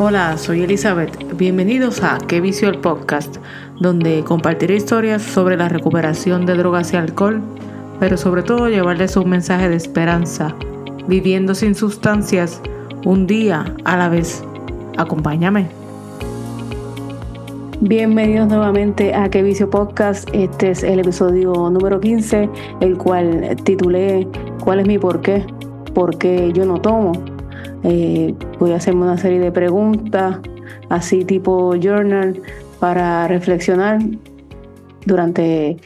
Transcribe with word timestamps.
Hola, 0.00 0.38
soy 0.38 0.62
Elizabeth. 0.62 1.10
Bienvenidos 1.36 2.04
a 2.04 2.18
Qué 2.18 2.40
Vicio 2.40 2.68
el 2.68 2.78
Podcast, 2.78 3.38
donde 3.80 4.22
compartiré 4.22 4.76
historias 4.76 5.22
sobre 5.22 5.56
la 5.56 5.68
recuperación 5.68 6.46
de 6.46 6.54
drogas 6.54 6.92
y 6.92 6.96
alcohol, 6.96 7.42
pero 7.98 8.16
sobre 8.16 8.44
todo 8.44 8.68
llevarles 8.68 9.16
un 9.16 9.28
mensaje 9.28 9.68
de 9.68 9.74
esperanza, 9.74 10.54
viviendo 11.08 11.52
sin 11.52 11.74
sustancias, 11.74 12.62
un 13.04 13.26
día 13.26 13.74
a 13.84 13.96
la 13.96 14.08
vez. 14.08 14.44
Acompáñame. 14.98 15.66
Bienvenidos 17.80 18.46
nuevamente 18.46 19.12
a 19.12 19.28
Qué 19.28 19.42
Vicio 19.42 19.68
Podcast. 19.68 20.28
Este 20.32 20.70
es 20.70 20.84
el 20.84 21.00
episodio 21.00 21.70
número 21.70 21.98
15, 21.98 22.48
el 22.82 22.96
cual 22.98 23.56
titulé 23.64 24.28
¿Cuál 24.62 24.78
es 24.78 24.86
mi 24.86 24.96
por 24.96 25.22
qué? 25.22 25.44
¿Por 25.92 26.16
qué 26.18 26.52
yo 26.52 26.64
no 26.64 26.80
tomo? 26.80 27.37
Eh, 27.84 28.34
voy 28.58 28.72
a 28.72 28.76
hacerme 28.76 29.02
una 29.02 29.18
serie 29.18 29.38
de 29.38 29.52
preguntas, 29.52 30.40
así 30.88 31.24
tipo 31.24 31.74
journal, 31.76 32.40
para 32.80 33.28
reflexionar 33.28 33.98
durante 35.06 35.76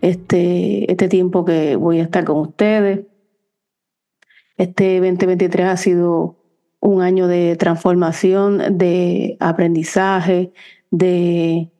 este, 0.00 0.90
este 0.90 1.08
tiempo 1.08 1.44
que 1.44 1.76
voy 1.76 2.00
a 2.00 2.04
estar 2.04 2.24
con 2.24 2.38
ustedes. 2.38 3.00
Este 4.56 5.00
2023 5.00 5.66
ha 5.66 5.76
sido 5.76 6.36
un 6.80 7.02
año 7.02 7.26
de 7.26 7.56
transformación, 7.56 8.78
de 8.78 9.36
aprendizaje, 9.40 10.52
de 10.90 11.70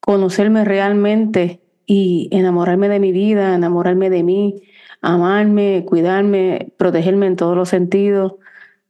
conocerme 0.00 0.64
realmente 0.64 1.60
y 1.86 2.28
enamorarme 2.30 2.88
de 2.88 3.00
mi 3.00 3.12
vida, 3.12 3.54
enamorarme 3.54 4.10
de 4.10 4.22
mí, 4.22 4.62
amarme, 5.00 5.84
cuidarme, 5.86 6.72
protegerme 6.76 7.26
en 7.26 7.36
todos 7.36 7.56
los 7.56 7.68
sentidos, 7.68 8.34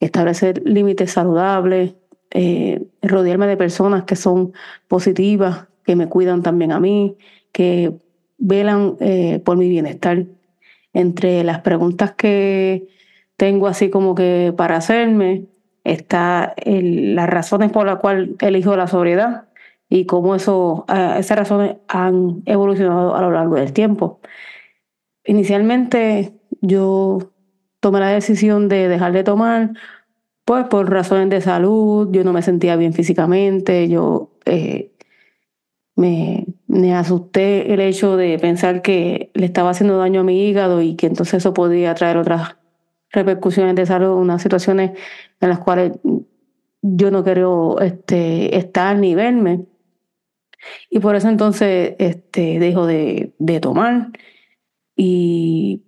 establecer 0.04 0.62
límites 0.64 1.12
saludables, 1.12 1.94
eh, 2.30 2.82
rodearme 3.02 3.46
de 3.46 3.56
personas 3.56 4.04
que 4.04 4.16
son 4.16 4.52
positivas, 4.88 5.66
que 5.84 5.96
me 5.96 6.08
cuidan 6.08 6.42
también 6.42 6.72
a 6.72 6.80
mí, 6.80 7.16
que 7.52 7.92
velan 8.38 8.96
eh, 9.00 9.40
por 9.44 9.56
mi 9.56 9.68
bienestar. 9.68 10.24
Entre 10.94 11.42
las 11.42 11.60
preguntas 11.60 12.12
que 12.12 12.88
tengo 13.36 13.66
así 13.66 13.88
como 13.90 14.14
que 14.14 14.52
para 14.56 14.76
hacerme 14.76 15.46
está 15.84 16.54
las 16.66 17.28
razones 17.30 17.72
por 17.72 17.86
las 17.86 17.98
cuales 17.98 18.30
elijo 18.40 18.76
la 18.76 18.86
sobriedad 18.86 19.46
y 19.88 20.04
cómo 20.04 20.34
eso, 20.34 20.84
esas 20.88 21.38
razones 21.38 21.76
han 21.88 22.42
evolucionado 22.44 23.16
a 23.16 23.22
lo 23.22 23.30
largo 23.30 23.56
del 23.56 23.72
tiempo. 23.72 24.20
Inicialmente 25.24 26.32
yo 26.60 27.31
tomé 27.82 27.98
la 27.98 28.10
decisión 28.10 28.68
de 28.68 28.86
dejar 28.86 29.12
de 29.12 29.24
tomar, 29.24 29.72
pues 30.44 30.66
por 30.66 30.88
razones 30.88 31.30
de 31.30 31.40
salud, 31.40 32.08
yo 32.12 32.22
no 32.22 32.32
me 32.32 32.42
sentía 32.42 32.76
bien 32.76 32.92
físicamente, 32.92 33.88
yo 33.88 34.30
eh, 34.44 34.92
me, 35.96 36.46
asusté 36.94 37.74
el 37.74 37.80
hecho 37.80 38.16
de 38.16 38.38
pensar 38.38 38.82
que 38.82 39.32
le 39.34 39.46
estaba 39.46 39.70
haciendo 39.70 39.98
daño 39.98 40.20
a 40.20 40.24
mi 40.24 40.48
hígado 40.48 40.80
y 40.80 40.94
que 40.94 41.06
entonces 41.08 41.34
eso 41.34 41.54
podía 41.54 41.92
traer 41.94 42.18
otras 42.18 42.56
repercusiones 43.10 43.74
de 43.74 43.86
salud, 43.86 44.16
unas 44.16 44.42
situaciones 44.42 44.92
en 45.40 45.48
las 45.48 45.58
cuales 45.58 45.92
yo 46.82 47.10
no 47.10 47.24
quiero 47.24 47.80
este, 47.80 48.56
estar 48.56 48.96
ni 48.96 49.16
verme. 49.16 49.66
Y 50.88 51.00
por 51.00 51.16
eso 51.16 51.28
entonces 51.28 51.96
este, 51.98 52.60
dejo 52.60 52.86
de, 52.86 53.34
de 53.38 53.58
tomar 53.58 54.10
y 54.94 55.82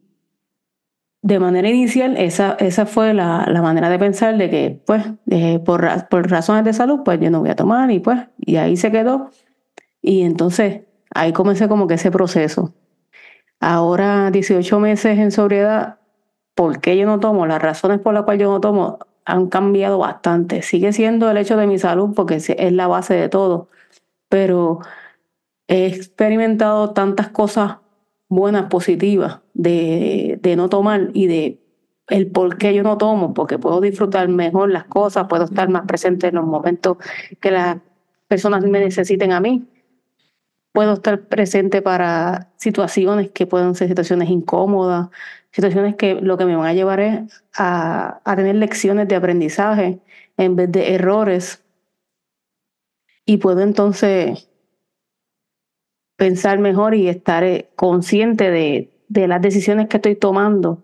de 1.24 1.38
manera 1.38 1.70
inicial, 1.70 2.18
esa, 2.18 2.54
esa 2.60 2.84
fue 2.84 3.14
la, 3.14 3.46
manera 3.62 3.88
de 3.88 3.98
pensar 3.98 4.36
de 4.36 4.50
que, 4.50 4.82
pues, 4.86 5.06
eh, 5.30 5.58
por, 5.58 5.88
por 6.10 6.30
razones 6.30 6.64
de 6.64 6.74
salud, 6.74 7.00
pues 7.02 7.18
yo 7.18 7.30
no 7.30 7.40
voy 7.40 7.48
a 7.48 7.56
tomar 7.56 7.90
y 7.90 7.98
pues, 7.98 8.20
y 8.38 8.56
ahí 8.56 8.76
se 8.76 8.92
quedó. 8.92 9.30
Y 10.02 10.22
entonces 10.24 10.82
ahí 11.14 11.32
comencé 11.32 11.66
como 11.66 11.86
que 11.86 11.94
ese 11.94 12.10
proceso. 12.10 12.74
Ahora, 13.58 14.30
18 14.30 14.78
meses 14.80 15.18
en 15.18 15.32
sobriedad, 15.32 15.98
¿por 16.54 16.82
qué 16.82 16.98
yo 16.98 17.06
no 17.06 17.20
tomo? 17.20 17.46
Las 17.46 17.62
razones 17.62 18.00
por 18.00 18.12
las 18.12 18.24
cuales 18.24 18.42
yo 18.42 18.52
no 18.52 18.60
tomo 18.60 18.98
han 19.24 19.48
cambiado 19.48 19.96
bastante. 19.98 20.60
Sigue 20.60 20.92
siendo 20.92 21.30
el 21.30 21.38
hecho 21.38 21.56
de 21.56 21.66
mi 21.66 21.78
salud 21.78 22.12
porque 22.14 22.34
es 22.36 22.72
la 22.72 22.86
base 22.86 23.14
de 23.14 23.30
todo, 23.30 23.70
pero 24.28 24.80
he 25.68 25.86
experimentado 25.86 26.90
tantas 26.90 27.28
cosas 27.30 27.78
buenas, 28.28 28.66
positivas 28.66 29.43
de, 29.54 30.54
no 30.56 30.68
tomar 30.68 31.10
y 31.14 31.26
de 31.26 31.60
el 32.08 32.26
por 32.30 32.58
qué 32.58 32.74
yo 32.74 32.82
no 32.82 32.98
tomo, 32.98 33.32
porque 33.32 33.58
puedo 33.58 33.80
disfrutar 33.80 34.28
mejor 34.28 34.70
las 34.70 34.84
cosas, 34.84 35.26
puedo 35.28 35.44
estar 35.44 35.70
más 35.70 35.86
presente 35.86 36.26
en 36.26 36.34
los 36.34 36.44
momentos 36.44 36.98
que 37.40 37.50
las 37.50 37.78
personas 38.28 38.62
me 38.64 38.80
necesiten 38.80 39.32
a 39.32 39.40
mí. 39.40 39.64
Puedo 40.72 40.94
estar 40.94 41.28
presente 41.28 41.80
para 41.80 42.52
situaciones 42.56 43.30
que 43.30 43.46
pueden 43.46 43.74
ser 43.74 43.88
situaciones 43.88 44.28
incómodas, 44.28 45.08
situaciones 45.52 45.94
que 45.94 46.16
lo 46.16 46.36
que 46.36 46.44
me 46.44 46.56
van 46.56 46.66
a 46.66 46.74
llevar 46.74 47.00
es 47.00 47.44
a, 47.56 48.20
a 48.24 48.36
tener 48.36 48.56
lecciones 48.56 49.08
de 49.08 49.16
aprendizaje 49.16 50.00
en 50.36 50.56
vez 50.56 50.70
de 50.72 50.94
errores. 50.94 51.64
Y 53.24 53.38
puedo 53.38 53.60
entonces 53.60 54.50
pensar 56.16 56.58
mejor 56.58 56.94
y 56.94 57.08
estar 57.08 57.44
eh, 57.44 57.70
consciente 57.76 58.50
de, 58.50 58.93
de 59.14 59.28
las 59.28 59.40
decisiones 59.40 59.88
que 59.88 59.98
estoy 59.98 60.16
tomando. 60.16 60.82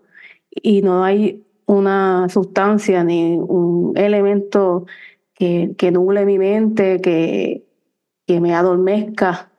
Y 0.49 0.81
no 0.81 1.03
hay 1.03 1.43
una 1.65 2.27
sustancia 2.29 3.03
ni 3.03 3.37
un 3.37 3.93
elemento 3.95 4.85
que, 5.33 5.75
que 5.77 5.91
nuble 5.91 6.25
mi 6.25 6.37
mente, 6.39 7.01
que, 7.01 7.65
que 8.25 8.39
me 8.39 8.55
adormezca 8.55 9.49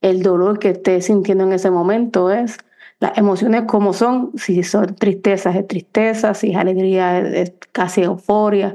el 0.00 0.22
dolor 0.22 0.58
que 0.58 0.70
esté 0.70 1.00
sintiendo 1.02 1.44
en 1.44 1.52
ese 1.52 1.70
momento. 1.70 2.30
Es 2.30 2.58
las 3.00 3.16
emociones 3.18 3.62
como 3.66 3.92
son, 3.92 4.32
si 4.36 4.62
son 4.62 4.94
tristezas 4.96 5.54
es 5.56 5.66
tristeza, 5.68 6.34
si 6.34 6.50
es 6.50 6.56
alegría 6.56 7.18
es, 7.20 7.52
casi 7.72 8.02
euforia. 8.02 8.74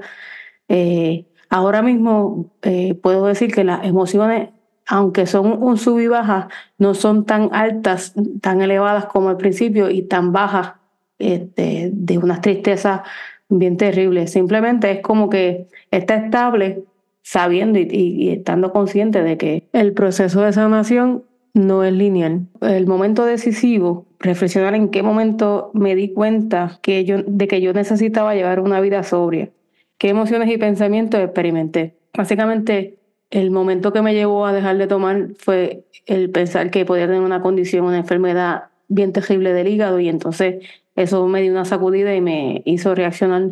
Eh, 0.70 1.26
ahora 1.50 1.82
mismo 1.82 2.52
eh, 2.62 2.94
puedo 2.96 3.26
decir 3.26 3.52
que 3.54 3.64
las 3.64 3.84
emociones 3.86 4.50
aunque 4.88 5.26
son 5.26 5.64
un 5.64 5.78
sub 5.78 6.00
y 6.00 6.08
baja, 6.08 6.50
no 6.78 6.94
son 6.94 7.26
tan 7.26 7.50
altas, 7.54 8.14
tan 8.42 8.62
elevadas 8.62 9.06
como 9.06 9.30
al 9.30 9.38
principio 9.38 9.90
y 9.90 10.04
tan 10.04 10.32
bajas 10.32 10.74
este, 11.20 11.90
de 11.94 12.18
unas 12.18 12.42
tristezas 12.42 13.02
bien 13.50 13.78
terribles. 13.78 14.32
Simplemente 14.32 14.92
es 14.92 15.02
como 15.02 15.30
que 15.30 15.68
está 15.92 16.16
estable 16.16 16.84
sabiendo 17.22 17.80
y, 17.80 18.30
estando 18.30 18.72
consciente 18.74 19.24
de 19.24 19.38
que 19.38 19.68
el 19.72 19.94
proceso 19.94 20.42
de 20.42 20.54
sanación 20.54 21.24
no 21.54 21.84
es 21.84 21.94
lineal. 21.94 22.48
El 22.62 22.88
momento 22.88 23.26
decisivo, 23.26 24.06
reflexionar 24.20 24.76
en 24.76 24.90
qué 24.90 25.04
momento 25.04 25.72
me 25.74 25.96
di 25.96 26.10
cuenta 26.10 26.80
que 26.82 27.06
yo, 27.06 27.18
de 27.26 27.48
que 27.48 27.62
yo 27.62 27.74
necesitaba 27.74 28.36
llevar 28.36 28.60
una 28.60 28.82
vida 28.82 29.04
sobria, 29.04 29.50
qué 29.98 30.10
emociones 30.10 30.50
y 30.50 30.58
pensamientos 30.58 31.22
experimenté. 31.22 31.96
Básicamente 32.16 32.98
el 33.34 33.50
momento 33.50 33.92
que 33.92 34.04
me 34.04 34.14
llevó 34.14 34.46
a 34.46 34.54
dejar 34.54 34.78
de 34.78 34.86
tomar 34.86 35.30
fue 35.40 35.86
el 36.06 36.30
pensar 36.30 36.70
que 36.70 36.86
podía 36.86 37.08
tener 37.08 37.22
una 37.22 37.42
condición, 37.42 37.84
una 37.84 37.98
enfermedad 37.98 38.66
bien 38.90 39.12
terrible 39.12 39.54
del 39.54 39.70
hígado 39.70 40.00
y 40.00 40.08
entonces 40.08 40.64
eso 40.96 41.26
me 41.28 41.42
dio 41.42 41.52
una 41.52 41.66
sacudida 41.66 42.16
y 42.16 42.22
me 42.22 42.62
hizo 42.66 42.94
reaccionar. 42.94 43.50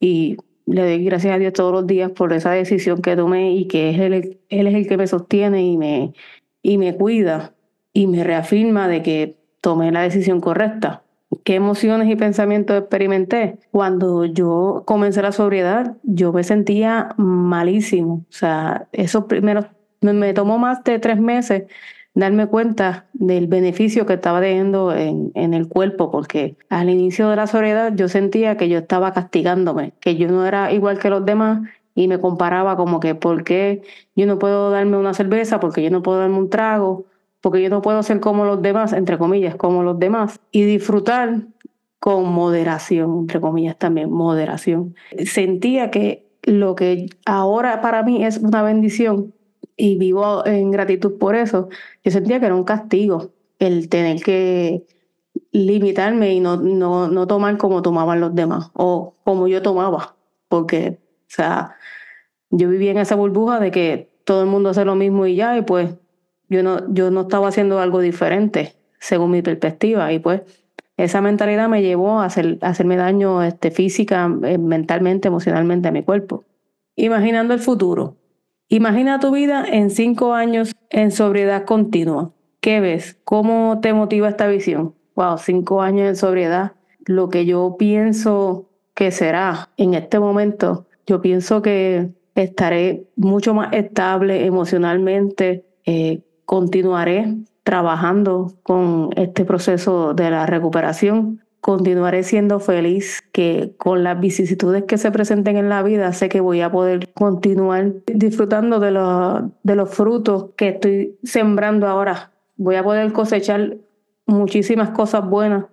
Y 0.00 0.38
le 0.66 0.82
doy 0.82 1.04
gracias 1.04 1.36
a 1.36 1.38
Dios 1.38 1.52
todos 1.52 1.72
los 1.72 1.86
días 1.86 2.10
por 2.10 2.32
esa 2.32 2.50
decisión 2.50 3.00
que 3.00 3.14
tomé 3.14 3.52
y 3.54 3.68
que 3.68 3.90
él, 3.90 4.40
él 4.48 4.66
es 4.66 4.74
el 4.74 4.88
que 4.88 4.96
me 4.96 5.06
sostiene 5.06 5.62
y 5.62 5.76
me, 5.76 6.14
y 6.60 6.78
me 6.78 6.96
cuida 6.96 7.54
y 7.92 8.08
me 8.08 8.24
reafirma 8.24 8.88
de 8.88 9.02
que 9.02 9.36
tomé 9.60 9.92
la 9.92 10.02
decisión 10.02 10.40
correcta 10.40 11.04
qué 11.44 11.54
emociones 11.54 12.08
y 12.08 12.16
pensamientos 12.16 12.78
experimenté. 12.78 13.58
Cuando 13.70 14.24
yo 14.24 14.82
comencé 14.86 15.22
la 15.22 15.32
sobriedad, 15.32 15.96
yo 16.02 16.32
me 16.32 16.44
sentía 16.44 17.14
malísimo. 17.16 18.24
O 18.28 18.32
sea, 18.32 18.88
eso 18.92 19.26
primero 19.26 19.66
me, 20.00 20.34
tomó 20.34 20.58
más 20.58 20.82
de 20.84 20.98
tres 20.98 21.20
meses 21.20 21.64
darme 22.14 22.46
cuenta 22.46 23.06
del 23.14 23.46
beneficio 23.46 24.04
que 24.04 24.14
estaba 24.14 24.40
teniendo 24.40 24.94
en, 24.94 25.32
en, 25.34 25.54
el 25.54 25.68
cuerpo, 25.68 26.10
porque 26.10 26.56
al 26.68 26.90
inicio 26.90 27.30
de 27.30 27.36
la 27.36 27.46
sobriedad 27.46 27.92
yo 27.94 28.08
sentía 28.08 28.56
que 28.56 28.68
yo 28.68 28.78
estaba 28.78 29.12
castigándome, 29.12 29.94
que 30.00 30.16
yo 30.16 30.28
no 30.28 30.46
era 30.46 30.72
igual 30.72 30.98
que 30.98 31.08
los 31.08 31.24
demás 31.24 31.62
y 31.94 32.08
me 32.08 32.20
comparaba 32.20 32.76
como 32.76 33.00
que, 33.00 33.14
¿por 33.14 33.44
qué 33.44 33.82
yo 34.16 34.26
no 34.26 34.38
puedo 34.38 34.70
darme 34.70 34.96
una 34.96 35.14
cerveza? 35.14 35.60
porque 35.60 35.82
yo 35.82 35.90
no 35.90 36.02
puedo 36.02 36.18
darme 36.18 36.38
un 36.38 36.50
trago? 36.50 37.06
Porque 37.42 37.60
yo 37.60 37.68
no 37.68 37.82
puedo 37.82 38.02
ser 38.02 38.20
como 38.20 38.46
los 38.46 38.62
demás, 38.62 38.94
entre 38.94 39.18
comillas, 39.18 39.56
como 39.56 39.82
los 39.82 39.98
demás, 39.98 40.40
y 40.50 40.62
disfrutar 40.62 41.42
con 41.98 42.32
moderación, 42.32 43.18
entre 43.20 43.40
comillas 43.40 43.76
también, 43.78 44.10
moderación. 44.10 44.94
Sentía 45.26 45.90
que 45.90 46.26
lo 46.42 46.74
que 46.74 47.06
ahora 47.26 47.80
para 47.80 48.02
mí 48.02 48.24
es 48.24 48.38
una 48.38 48.62
bendición 48.62 49.34
y 49.76 49.96
vivo 49.96 50.46
en 50.46 50.70
gratitud 50.70 51.18
por 51.18 51.34
eso, 51.34 51.68
yo 52.04 52.10
sentía 52.10 52.40
que 52.40 52.46
era 52.46 52.54
un 52.54 52.64
castigo 52.64 53.30
el 53.58 53.88
tener 53.88 54.22
que 54.22 54.84
limitarme 55.50 56.34
y 56.34 56.40
no, 56.40 56.56
no, 56.56 57.08
no 57.08 57.26
tomar 57.26 57.56
como 57.58 57.82
tomaban 57.82 58.20
los 58.20 58.34
demás 58.34 58.70
o 58.74 59.14
como 59.24 59.48
yo 59.48 59.62
tomaba, 59.62 60.16
porque, 60.48 60.98
o 61.22 61.28
sea, 61.28 61.76
yo 62.50 62.68
vivía 62.68 62.92
en 62.92 62.98
esa 62.98 63.16
burbuja 63.16 63.60
de 63.60 63.70
que 63.70 64.12
todo 64.24 64.42
el 64.42 64.48
mundo 64.48 64.70
hace 64.70 64.84
lo 64.84 64.94
mismo 64.94 65.26
y 65.26 65.36
ya, 65.36 65.56
y 65.56 65.62
pues 65.62 65.90
yo 66.52 66.62
no, 66.62 66.92
yo 66.92 67.10
no 67.10 67.22
estaba 67.22 67.48
haciendo 67.48 67.80
algo 67.80 68.00
diferente 68.00 68.76
según 69.00 69.32
mi 69.32 69.42
perspectiva. 69.42 70.12
Y 70.12 70.18
pues 70.18 70.42
esa 70.96 71.20
mentalidad 71.20 71.68
me 71.68 71.82
llevó 71.82 72.20
a, 72.20 72.26
hacer, 72.26 72.58
hacerme 72.60 72.96
daño 72.96 73.42
este, 73.42 73.70
física, 73.70 74.30
eh, 74.44 74.58
mentalmente, 74.58 75.28
emocionalmente 75.28 75.88
a 75.88 75.92
mi 75.92 76.02
cuerpo. 76.02 76.44
Imaginando 76.94 77.54
el 77.54 77.60
futuro. 77.60 78.16
Imagina 78.68 79.20
tu 79.20 79.32
vida 79.32 79.64
en 79.68 79.90
cinco 79.90 80.34
años 80.34 80.74
en 80.90 81.10
sobriedad 81.10 81.64
continua. 81.64 82.32
¿Qué 82.60 82.80
ves? 82.80 83.18
¿Cómo 83.24 83.80
te 83.82 83.92
motiva 83.92 84.28
esta 84.28 84.46
visión? 84.46 84.94
Wow, 85.16 85.38
cinco 85.38 85.82
años 85.82 86.08
en 86.08 86.16
sobriedad. 86.16 86.72
Lo 87.04 87.28
que 87.28 87.44
yo 87.44 87.76
pienso 87.78 88.70
que 88.94 89.10
será 89.10 89.70
en 89.76 89.94
este 89.94 90.20
momento, 90.20 90.86
yo 91.06 91.20
pienso 91.20 91.60
que 91.60 92.12
estaré 92.34 93.08
mucho 93.16 93.52
más 93.52 93.72
estable 93.72 94.46
emocionalmente, 94.46 95.66
eh, 95.84 96.22
continuaré 96.44 97.36
trabajando 97.64 98.52
con 98.62 99.10
este 99.16 99.44
proceso 99.44 100.14
de 100.14 100.30
la 100.30 100.46
recuperación. 100.46 101.40
Continuaré 101.60 102.24
siendo 102.24 102.58
feliz 102.58 103.22
que 103.32 103.74
con 103.78 104.02
las 104.02 104.18
vicisitudes 104.18 104.82
que 104.84 104.98
se 104.98 105.12
presenten 105.12 105.56
en 105.56 105.68
la 105.68 105.82
vida 105.82 106.12
sé 106.12 106.28
que 106.28 106.40
voy 106.40 106.60
a 106.60 106.72
poder 106.72 107.12
continuar 107.12 107.92
disfrutando 108.06 108.80
de, 108.80 108.90
los, 108.90 109.42
de 109.62 109.76
los 109.76 109.90
frutos 109.90 110.46
que 110.56 110.70
estoy 110.70 111.18
sembrando 111.22 111.86
ahora. 111.86 112.32
Voy 112.56 112.74
a 112.74 112.82
poder 112.82 113.12
cosechar 113.12 113.76
muchísimas 114.26 114.90
cosas 114.90 115.28
buenas, 115.28 115.66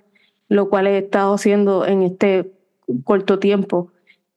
lo 0.48 0.69
cual 0.69 0.86
he 0.86 1.00
estado 1.00 1.33
haciendo 1.33 1.86
en 1.86 2.04
este 2.04 2.54
corto 3.04 3.39
tiempo 3.39 3.92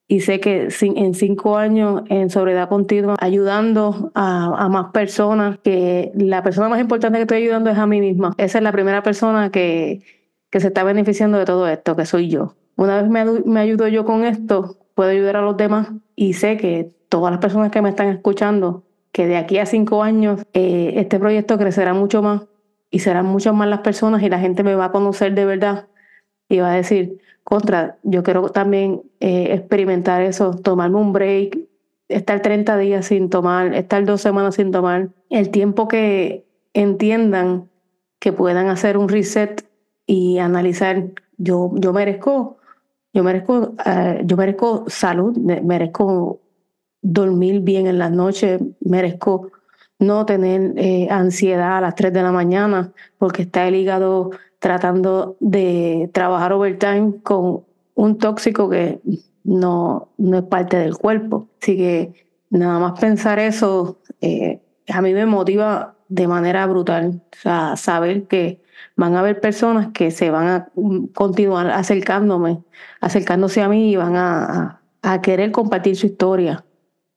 y 0.08 0.20
sé 0.20 0.40
que 0.40 0.68
en 0.80 1.14
cinco 1.14 1.56
años 1.56 2.02
en 2.08 2.28
sobriedad 2.28 2.68
continua, 2.68 3.16
ayudando 3.18 4.10
a, 4.14 4.68
más 4.68 4.92
personas, 4.92 5.58
que 5.58 6.12
la 6.14 6.42
persona 6.42 6.68
más 6.68 6.80
importante 6.80 7.18
que 7.18 7.22
estoy 7.22 7.38
ayudando 7.38 7.70
es 7.70 7.78
a 7.78 7.86
mí 7.86 8.00
misma. 8.00 8.34
Esa 8.36 8.58
es 8.58 8.64
la 8.64 8.72
primera 8.72 9.02
persona 9.02 9.50
que, 9.50 10.02
que 10.50 10.60
se 10.60 10.68
está 10.68 10.84
beneficiando 10.84 11.38
de 11.38 11.44
todo 11.44 11.66
esto, 11.66 11.96
que 11.96 12.04
soy 12.04 12.28
yo. 12.28 12.54
Una 12.76 13.00
vez 13.00 13.10
me, 13.10 13.24
me 13.24 13.60
ayudo 13.60 13.88
yo 13.88 14.04
con 14.04 14.24
esto, 14.24 14.76
puedo 14.94 15.10
ayudar 15.10 15.36
a 15.36 15.42
los 15.42 15.56
demás 15.56 15.88
y 16.14 16.34
sé 16.34 16.56
que 16.56 16.92
todas 17.08 17.30
las 17.30 17.40
personas 17.40 17.70
que 17.70 17.82
me 17.82 17.90
están 17.90 18.08
escuchando, 18.08 18.84
que 19.12 19.26
de 19.26 19.36
aquí 19.36 19.58
a 19.58 19.66
cinco 19.66 20.02
años 20.02 20.42
eh, 20.52 20.94
este 20.96 21.18
proyecto 21.18 21.58
crecerá 21.58 21.94
mucho 21.94 22.22
más 22.22 22.42
y 22.90 23.00
serán 23.00 23.26
muchas 23.26 23.54
más 23.54 23.68
las 23.68 23.80
personas 23.80 24.22
y 24.22 24.28
la 24.28 24.38
gente 24.38 24.62
me 24.62 24.74
va 24.74 24.86
a 24.86 24.92
conocer 24.92 25.34
de 25.34 25.44
verdad 25.44 25.88
y 26.48 26.58
va 26.58 26.72
a 26.72 26.76
decir, 26.76 27.18
contra, 27.44 27.98
yo 28.02 28.22
quiero 28.22 28.48
también 28.50 29.02
eh, 29.20 29.48
experimentar 29.52 30.22
eso, 30.22 30.52
tomarme 30.52 30.96
un 30.96 31.12
break, 31.12 31.58
estar 32.08 32.40
30 32.40 32.76
días 32.78 33.06
sin 33.06 33.30
tomar, 33.30 33.74
estar 33.74 34.04
dos 34.04 34.20
semanas 34.20 34.54
sin 34.56 34.70
tomar, 34.70 35.10
el 35.30 35.50
tiempo 35.50 35.88
que 35.88 36.46
entiendan 36.74 37.68
que 38.18 38.32
puedan 38.32 38.68
hacer 38.68 38.96
un 38.96 39.08
reset 39.08 39.66
y 40.06 40.38
analizar, 40.38 41.10
yo, 41.36 41.72
yo 41.74 41.92
merezco, 41.92 42.58
yo 43.12 43.24
merezco, 43.24 43.74
eh, 43.84 44.22
yo 44.24 44.36
merezco 44.36 44.84
salud, 44.88 45.36
merezco 45.36 46.40
dormir 47.02 47.60
bien 47.60 47.86
en 47.86 47.98
las 47.98 48.12
noches, 48.12 48.60
merezco 48.80 49.50
no 49.98 50.26
tener 50.26 50.72
eh, 50.76 51.08
ansiedad 51.10 51.78
a 51.78 51.80
las 51.80 51.94
3 51.94 52.12
de 52.12 52.22
la 52.22 52.32
mañana 52.32 52.92
porque 53.18 53.42
está 53.42 53.66
el 53.68 53.76
hígado 53.76 54.30
tratando 54.62 55.36
de 55.40 56.08
trabajar 56.14 56.52
overtime 56.52 57.14
con 57.24 57.64
un 57.96 58.16
tóxico 58.16 58.70
que 58.70 59.00
no, 59.42 60.10
no 60.18 60.38
es 60.38 60.44
parte 60.44 60.76
del 60.76 60.96
cuerpo. 60.96 61.48
Así 61.60 61.76
que 61.76 62.26
nada 62.48 62.78
más 62.78 63.00
pensar 63.00 63.40
eso 63.40 63.98
eh, 64.20 64.60
a 64.88 65.02
mí 65.02 65.14
me 65.14 65.26
motiva 65.26 65.96
de 66.08 66.28
manera 66.28 66.64
brutal. 66.68 67.22
O 67.32 67.36
sea, 67.36 67.76
saber 67.76 68.28
que 68.28 68.62
van 68.94 69.16
a 69.16 69.18
haber 69.18 69.40
personas 69.40 69.88
que 69.92 70.12
se 70.12 70.30
van 70.30 70.46
a 70.46 70.68
continuar 71.12 71.68
acercándome, 71.68 72.62
acercándose 73.00 73.62
a 73.62 73.68
mí 73.68 73.90
y 73.90 73.96
van 73.96 74.14
a, 74.14 74.80
a, 75.02 75.22
querer 75.22 75.50
compartir 75.50 75.96
su 75.96 76.06
historia. 76.06 76.64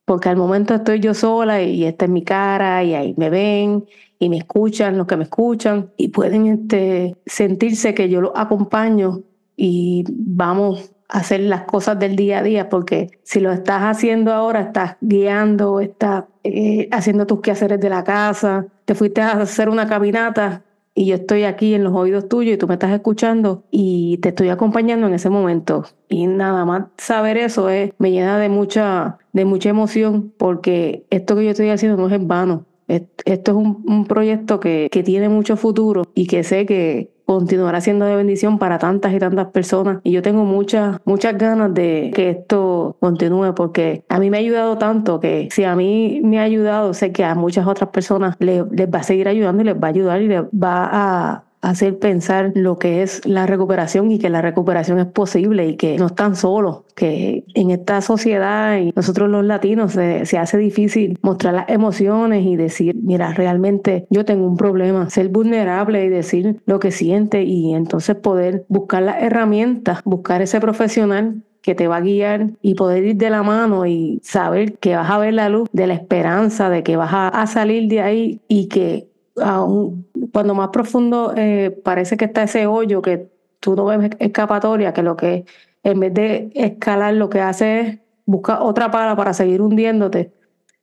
Porque 0.05 0.29
al 0.29 0.37
momento 0.37 0.75
estoy 0.75 0.99
yo 0.99 1.13
sola 1.13 1.61
y 1.61 1.83
esta 1.83 2.05
es 2.05 2.11
mi 2.11 2.23
cara 2.23 2.83
y 2.83 2.93
ahí 2.93 3.15
me 3.17 3.29
ven 3.29 3.85
y 4.19 4.29
me 4.29 4.37
escuchan, 4.37 4.97
los 4.97 5.07
que 5.07 5.17
me 5.17 5.23
escuchan, 5.23 5.91
y 5.97 6.09
pueden 6.09 6.47
este, 6.47 7.17
sentirse 7.25 7.93
que 7.93 8.09
yo 8.09 8.21
los 8.21 8.31
acompaño 8.35 9.23
y 9.57 10.03
vamos 10.09 10.91
a 11.09 11.19
hacer 11.19 11.41
las 11.41 11.63
cosas 11.63 11.99
del 11.99 12.15
día 12.15 12.39
a 12.39 12.43
día, 12.43 12.69
porque 12.69 13.19
si 13.23 13.39
lo 13.39 13.51
estás 13.51 13.83
haciendo 13.83 14.33
ahora, 14.33 14.61
estás 14.61 14.97
guiando, 15.01 15.79
estás 15.79 16.25
eh, 16.43 16.87
haciendo 16.91 17.25
tus 17.25 17.41
quehaceres 17.41 17.79
de 17.79 17.89
la 17.89 18.03
casa, 18.03 18.67
te 18.85 18.95
fuiste 18.95 19.21
a 19.21 19.31
hacer 19.31 19.69
una 19.69 19.87
caminata 19.87 20.64
y 20.95 21.07
yo 21.07 21.15
estoy 21.15 21.43
aquí 21.43 21.73
en 21.73 21.83
los 21.83 21.93
oídos 21.93 22.29
tuyos 22.29 22.55
y 22.55 22.57
tú 22.57 22.67
me 22.67 22.75
estás 22.75 22.91
escuchando 22.91 23.65
y 23.69 24.17
te 24.19 24.29
estoy 24.29 24.47
acompañando 24.47 25.07
en 25.07 25.13
ese 25.13 25.29
momento. 25.29 25.83
Y 26.07 26.25
nada 26.25 26.63
más 26.63 26.85
saber 26.97 27.37
eso 27.37 27.69
es, 27.69 27.91
me 27.99 28.11
llena 28.11 28.39
de 28.39 28.47
mucha, 28.47 29.17
de 29.33 29.43
mucha 29.43 29.69
emoción 29.69 30.33
porque 30.37 31.05
esto 31.09 31.35
que 31.35 31.43
yo 31.43 31.51
estoy 31.51 31.69
haciendo 31.69 31.97
no 31.97 32.07
es 32.07 32.13
en 32.13 32.29
vano. 32.29 32.65
Esto 32.87 33.51
es 33.51 33.57
un, 33.57 34.05
proyecto 34.05 34.59
que, 34.59 34.89
que, 34.91 35.01
tiene 35.01 35.27
mucho 35.27 35.57
futuro 35.57 36.03
y 36.13 36.27
que 36.27 36.43
sé 36.43 36.67
que 36.67 37.14
continuará 37.25 37.81
siendo 37.81 38.05
de 38.05 38.15
bendición 38.15 38.59
para 38.59 38.79
tantas 38.79 39.13
y 39.13 39.19
tantas 39.19 39.47
personas. 39.47 39.99
Y 40.03 40.11
yo 40.11 40.21
tengo 40.21 40.45
muchas, 40.45 40.99
muchas 41.05 41.37
ganas 41.37 41.73
de 41.73 42.11
que 42.13 42.29
esto 42.29 42.97
continúe 42.99 43.53
porque 43.55 44.03
a 44.09 44.19
mí 44.19 44.29
me 44.29 44.37
ha 44.37 44.39
ayudado 44.39 44.77
tanto 44.77 45.19
que 45.19 45.49
si 45.51 45.63
a 45.63 45.75
mí 45.75 46.21
me 46.23 46.39
ha 46.39 46.43
ayudado, 46.43 46.93
sé 46.93 47.11
que 47.11 47.23
a 47.23 47.35
muchas 47.35 47.67
otras 47.67 47.89
personas 47.89 48.35
les 48.39 48.63
va 48.63 48.99
a 48.99 49.03
seguir 49.03 49.27
ayudando 49.27 49.61
y 49.63 49.65
les 49.65 49.75
va 49.75 49.87
a 49.87 49.91
ayudar 49.91 50.21
y 50.21 50.27
les 50.27 50.43
va 50.43 50.89
a 50.91 51.43
hacer 51.65 51.97
pensar 51.97 52.51
lo 52.53 52.77
que 52.77 53.01
es 53.01 53.25
la 53.25 53.47
recuperación 53.47 54.11
y 54.11 54.19
que 54.19 54.29
la 54.29 54.41
recuperación 54.41 54.99
es 54.99 55.07
posible 55.07 55.67
y 55.67 55.77
que 55.77 55.97
no 55.97 56.07
están 56.07 56.35
solos, 56.35 56.83
que 56.95 57.43
en 57.55 57.71
esta 57.71 58.01
sociedad 58.01 58.77
y 58.77 58.93
nosotros 58.95 59.29
los 59.29 59.43
latinos 59.43 59.93
se, 59.93 60.37
hace 60.37 60.57
difícil 60.59 61.17
mostrar 61.23 61.55
las 61.55 61.69
emociones 61.69 62.45
y 62.45 62.55
decir, 62.55 62.95
mira, 63.01 63.33
realmente 63.33 64.05
yo 64.11 64.25
tengo 64.25 64.45
un 64.45 64.57
problema, 64.57 65.09
ser 65.09 65.29
vulnerable 65.29 66.05
y 66.05 66.09
decir 66.09 66.61
lo 66.67 66.79
que 66.79 66.91
siente 66.91 67.43
y 67.43 67.73
entonces 67.73 68.15
poder 68.15 68.65
buscar 68.67 69.01
las 69.01 69.23
herramientas, 69.23 70.01
buscar 70.05 70.43
ese 70.43 70.59
profesional 70.59 71.41
que 71.63 71.73
te 71.73 71.87
va 71.87 71.97
a 71.97 72.01
guiar 72.01 72.51
y 72.61 72.75
poder 72.75 73.05
ir 73.05 73.15
de 73.15 73.31
la 73.31 73.41
mano 73.41 73.87
y 73.87 74.19
saber 74.21 74.77
que 74.77 74.95
vas 74.95 75.09
a 75.09 75.17
ver 75.17 75.33
la 75.33 75.49
luz 75.49 75.67
de 75.73 75.87
la 75.87 75.95
esperanza, 75.95 76.69
de 76.69 76.83
que 76.83 76.95
vas 76.95 77.09
a 77.11 77.47
salir 77.47 77.89
de 77.89 78.01
ahí 78.01 78.39
y 78.47 78.67
que 78.67 79.07
cuando 79.35 80.55
más 80.55 80.69
profundo 80.69 81.33
eh, 81.35 81.71
parece 81.83 82.17
que 82.17 82.25
está 82.25 82.43
ese 82.43 82.67
hoyo 82.67 83.01
que 83.01 83.29
tú 83.59 83.75
no 83.75 83.85
ves 83.85 84.11
escapatoria, 84.19 84.93
que 84.93 85.03
lo 85.03 85.17
que 85.17 85.45
en 85.83 85.99
vez 85.99 86.13
de 86.13 86.51
escalar 86.55 87.13
lo 87.13 87.29
que 87.29 87.41
hace 87.41 87.79
es 87.79 87.99
buscar 88.25 88.59
otra 88.61 88.91
pala 88.91 89.15
para 89.15 89.33
seguir 89.33 89.61
hundiéndote, 89.61 90.33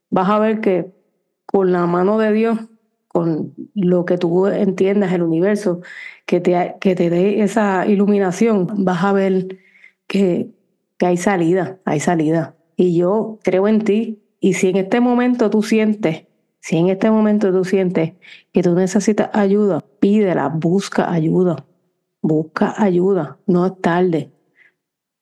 vas 0.09 0.29
a 0.29 0.39
ver 0.39 0.61
que 0.61 0.91
con 1.45 1.71
la 1.71 1.85
mano 1.87 2.17
de 2.17 2.31
Dios, 2.31 2.59
con 3.07 3.53
lo 3.75 4.05
que 4.05 4.17
tú 4.17 4.47
entiendas 4.47 5.11
el 5.13 5.23
universo, 5.23 5.81
que 6.25 6.39
te, 6.39 6.75
que 6.79 6.95
te 6.95 7.09
dé 7.09 7.41
esa 7.41 7.85
iluminación, 7.85 8.85
vas 8.85 9.03
a 9.03 9.13
ver 9.13 9.59
que, 10.07 10.49
que 10.97 11.05
hay 11.05 11.17
salida, 11.17 11.79
hay 11.85 11.99
salida. 11.99 12.55
Y 12.75 12.95
yo 12.95 13.39
creo 13.43 13.67
en 13.67 13.81
ti. 13.81 14.19
Y 14.39 14.53
si 14.53 14.69
en 14.69 14.77
este 14.77 14.99
momento 14.99 15.49
tú 15.49 15.63
sientes 15.63 16.25
si 16.63 16.77
en 16.77 16.87
este 16.87 17.11
momento 17.11 17.51
tú 17.51 17.65
sientes 17.65 18.13
que 18.53 18.63
tú 18.63 18.73
necesitas 18.73 19.29
ayuda, 19.33 19.83
pídela, 19.99 20.47
busca 20.47 21.11
ayuda. 21.11 21.65
Busca 22.21 22.73
ayuda, 22.81 23.37
no 23.45 23.65
es 23.65 23.81
tarde. 23.81 24.31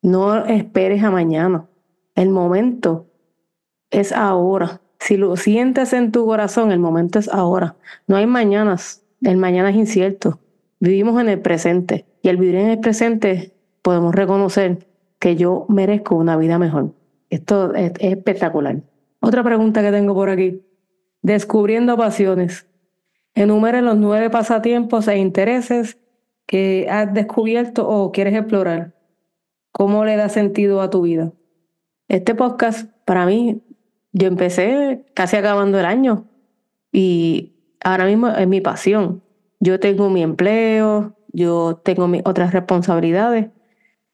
No 0.04 0.46
esperes 0.46 1.04
a 1.04 1.10
mañana. 1.10 1.66
El 2.14 2.30
momento 2.30 3.08
es 3.90 4.12
ahora. 4.12 4.82
Si 5.00 5.18
lo 5.18 5.36
sientes 5.36 5.94
en 5.94 6.12
tu 6.12 6.28
corazón, 6.28 6.72
el 6.72 6.78
momento 6.78 7.18
es 7.18 7.28
ahora. 7.28 7.76
No 8.06 8.18
hay 8.18 8.28
mañanas. 8.28 9.04
El 9.24 9.38
mañana 9.38 9.72
es 9.72 9.78
incierto. 9.78 10.38
Vivimos 10.80 11.20
en 11.20 11.28
el 11.28 11.42
presente. 11.42 12.06
Y 12.22 12.30
al 12.30 12.38
vivir 12.38 12.58
en 12.58 12.70
el 12.70 12.80
presente 12.80 13.52
podemos 13.82 14.14
reconocer 14.14 14.86
que 15.18 15.36
yo 15.36 15.66
merezco 15.70 16.16
una 16.18 16.38
vida 16.38 16.60
mejor. 16.60 16.94
Esto 17.32 17.74
es, 17.74 17.94
es 17.98 18.12
espectacular. 18.12 18.84
Otra 19.22 19.44
pregunta 19.44 19.82
que 19.82 19.92
tengo 19.92 20.14
por 20.14 20.30
aquí. 20.30 20.62
Descubriendo 21.22 21.98
pasiones. 21.98 22.68
Enumere 23.36 23.82
los 23.82 23.98
nueve 23.98 24.30
pasatiempos 24.30 25.08
e 25.08 25.18
intereses 25.18 25.98
que 26.46 26.88
has 26.90 27.14
descubierto 27.14 27.88
o 27.88 28.12
quieres 28.12 28.34
explorar. 28.34 28.96
¿Cómo 29.72 30.04
le 30.04 30.18
da 30.18 30.30
sentido 30.30 30.82
a 30.82 30.90
tu 30.90 31.04
vida? 31.04 31.32
Este 32.08 32.36
podcast, 32.36 32.92
para 33.06 33.26
mí, 33.26 33.62
yo 34.12 34.28
empecé 34.28 35.06
casi 35.14 35.38
acabando 35.38 35.80
el 35.80 35.86
año 35.86 36.28
y 36.92 37.54
ahora 37.84 38.06
mismo 38.06 38.28
es 38.28 38.48
mi 38.48 38.60
pasión. 38.60 39.24
Yo 39.60 39.80
tengo 39.80 40.10
mi 40.10 40.24
empleo, 40.24 41.16
yo 41.32 41.80
tengo 41.84 42.10
otras 42.26 42.52
responsabilidades, 42.52 43.50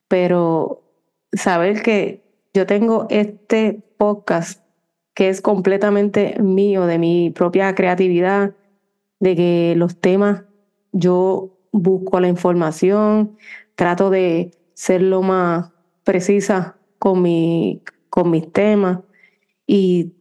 pero 0.07 0.83
saber 1.31 1.81
que 1.81 2.23
yo 2.53 2.65
tengo 2.65 3.07
este 3.09 3.81
podcast 3.97 4.66
que 5.17 5.29
es 5.29 5.41
completamente 5.41 6.39
mío, 6.39 6.85
de 6.85 6.99
mi 6.99 7.31
propia 7.31 7.73
creatividad, 7.73 8.53
de 9.19 9.35
que 9.35 9.73
los 9.75 9.99
temas 9.99 10.43
yo 10.91 11.57
busco 11.71 12.19
la 12.19 12.27
información, 12.27 13.35
trato 13.73 14.11
de 14.11 14.51
ser 14.75 15.01
lo 15.01 15.23
más 15.23 15.71
precisa 16.03 16.77
con, 16.99 17.23
mi, 17.23 17.81
con 18.11 18.29
mis 18.29 18.51
temas 18.53 18.99
y 19.65 20.13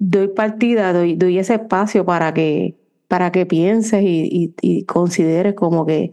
doy 0.00 0.26
partida, 0.26 0.92
doy, 0.92 1.14
doy 1.14 1.38
ese 1.38 1.54
espacio 1.54 2.04
para 2.04 2.34
que, 2.34 2.74
para 3.06 3.30
que 3.30 3.46
pienses 3.46 4.02
y, 4.02 4.52
y 4.60 4.84
consideres 4.84 5.54
como 5.54 5.86
que 5.86 6.10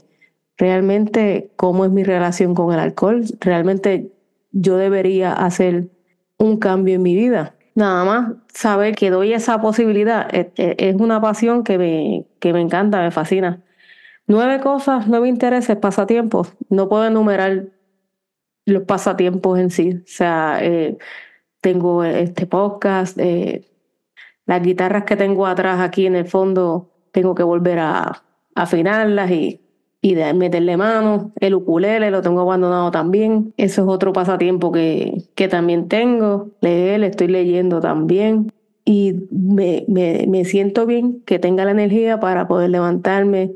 realmente 0.59 1.49
cómo 1.55 1.85
es 1.85 1.91
mi 1.91 2.03
relación 2.03 2.53
con 2.53 2.71
el 2.71 2.77
alcohol, 2.79 3.23
realmente 3.39 4.11
yo 4.51 4.77
debería 4.77 5.33
hacer 5.33 5.89
un 6.37 6.57
cambio 6.57 6.93
en 6.93 7.01
mi 7.01 7.15
vida. 7.15 7.56
Nada 7.77 8.03
más 8.05 8.31
saber 8.51 8.95
que 8.95 9.11
doy 9.11 9.33
esa 9.33 9.61
posibilidad 9.61 10.27
es, 10.33 10.47
es 10.55 10.95
una 10.95 11.21
pasión 11.21 11.63
que 11.63 11.77
me, 11.77 12.25
que 12.39 12.51
me 12.51 12.59
encanta, 12.59 13.03
me 13.03 13.11
fascina. 13.11 13.61
Nueve 14.25 14.59
cosas, 14.61 15.07
nueve 15.07 15.27
intereses, 15.29 15.77
pasatiempos. 15.77 16.53
No 16.69 16.89
puedo 16.89 17.05
enumerar 17.05 17.65
los 18.65 18.81
pasatiempos 18.81 19.59
en 19.59 19.69
sí. 19.69 19.91
O 19.93 20.07
sea, 20.07 20.57
eh, 20.59 20.97
tengo 21.61 22.03
este 22.03 22.47
podcast, 22.47 23.15
eh, 23.19 23.63
las 24.47 24.63
guitarras 24.63 25.03
que 25.03 25.15
tengo 25.15 25.45
atrás 25.45 25.79
aquí 25.79 26.07
en 26.07 26.15
el 26.15 26.25
fondo, 26.25 26.89
tengo 27.11 27.35
que 27.35 27.43
volver 27.43 27.77
a, 27.77 28.23
afinarlas 28.55 29.29
y, 29.29 29.61
y 30.01 30.15
de 30.15 30.33
meterle 30.33 30.77
mano. 30.77 31.31
El 31.39 31.55
ukulele 31.55 32.11
lo 32.11 32.21
tengo 32.21 32.41
abandonado 32.41 32.91
también. 32.91 33.53
Eso 33.57 33.81
es 33.83 33.87
otro 33.87 34.13
pasatiempo 34.13 34.71
que, 34.71 35.23
que 35.35 35.47
también 35.47 35.87
tengo. 35.87 36.51
Leer, 36.61 37.03
estoy 37.03 37.27
leyendo 37.27 37.79
también. 37.79 38.51
Y 38.85 39.15
me, 39.31 39.85
me, 39.87 40.25
me 40.27 40.45
siento 40.45 40.85
bien 40.85 41.21
que 41.25 41.39
tenga 41.39 41.65
la 41.65 41.71
energía 41.71 42.19
para 42.19 42.47
poder 42.47 42.69
levantarme, 42.69 43.51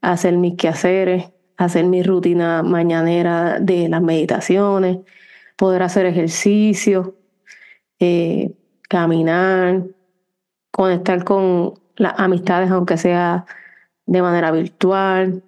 hacer 0.00 0.36
mis 0.36 0.54
quehaceres, 0.56 1.30
hacer 1.56 1.86
mi 1.86 2.02
rutina 2.02 2.62
mañanera 2.62 3.58
de 3.58 3.88
las 3.88 4.02
meditaciones, 4.02 4.98
poder 5.56 5.82
hacer 5.82 6.06
ejercicio, 6.06 7.16
eh, 7.98 8.52
caminar, 8.88 9.84
conectar 10.70 11.24
con 11.24 11.74
las 11.96 12.14
amistades, 12.18 12.70
aunque 12.70 12.98
sea 12.98 13.46
de 14.04 14.22
manera 14.22 14.52
virtual, 14.52 15.42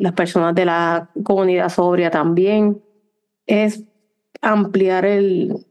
las 0.00 0.14
personas 0.14 0.54
de 0.54 0.64
la 0.64 1.10
comunidad 1.22 1.68
sobria 1.68 2.10
también, 2.10 2.82
es 3.46 3.84
ampliar 4.40 5.04
el 5.04 5.66